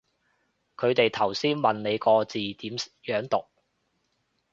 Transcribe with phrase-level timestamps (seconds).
[0.77, 3.45] 佢哋頭先問你個字點樣讀